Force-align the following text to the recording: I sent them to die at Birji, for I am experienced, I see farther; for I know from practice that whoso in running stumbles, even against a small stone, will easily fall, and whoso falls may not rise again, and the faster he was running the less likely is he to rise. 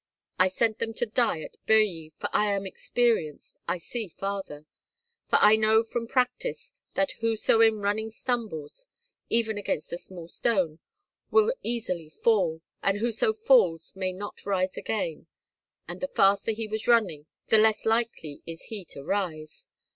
I 0.39 0.47
sent 0.47 0.79
them 0.79 0.95
to 0.95 1.05
die 1.05 1.41
at 1.41 1.57
Birji, 1.67 2.11
for 2.17 2.27
I 2.33 2.51
am 2.51 2.65
experienced, 2.65 3.59
I 3.67 3.77
see 3.77 4.07
farther; 4.07 4.65
for 5.29 5.37
I 5.39 5.55
know 5.55 5.83
from 5.83 6.07
practice 6.07 6.73
that 6.95 7.11
whoso 7.21 7.61
in 7.61 7.81
running 7.81 8.09
stumbles, 8.09 8.87
even 9.29 9.59
against 9.59 9.93
a 9.93 9.99
small 9.99 10.27
stone, 10.27 10.79
will 11.29 11.53
easily 11.61 12.09
fall, 12.09 12.63
and 12.81 12.97
whoso 12.97 13.31
falls 13.31 13.95
may 13.95 14.11
not 14.11 14.43
rise 14.43 14.75
again, 14.75 15.27
and 15.87 16.01
the 16.01 16.07
faster 16.07 16.49
he 16.51 16.67
was 16.67 16.87
running 16.87 17.27
the 17.49 17.59
less 17.59 17.85
likely 17.85 18.41
is 18.47 18.63
he 18.63 18.83
to 18.85 19.03
rise. 19.03 19.67